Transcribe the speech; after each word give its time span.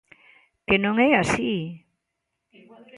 ¿Que 0.67 0.75
non 0.83 0.95
é 1.07 1.09
así? 1.21 1.53